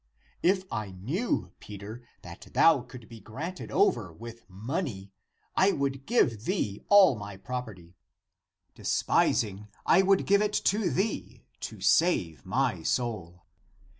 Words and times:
If 0.41 0.63
I 0.71 0.93
knew, 0.93 1.51
Peter, 1.59 2.01
that 2.23 2.47
thou 2.55 2.79
could 2.81 3.07
be 3.07 3.19
gained 3.19 3.71
over 3.71 4.11
with 4.11 4.49
money, 4.49 5.11
I 5.55 5.73
would 5.73 6.07
give 6.07 6.45
(thee) 6.45 6.81
all 6.89 7.15
my 7.15 7.37
property. 7.37 7.93
Despising, 8.73 9.67
I 9.85 10.01
would 10.01 10.25
give 10.25 10.41
it 10.41 10.53
to 10.53 10.89
thee, 10.89 11.45
to 11.59 11.81
save 11.81 12.47
my 12.47 12.81
soul. 12.81 13.45